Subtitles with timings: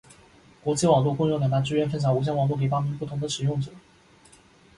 [0.63, 3.71] 网际网路共用最大支援分享无线网路给八名不同的使用者。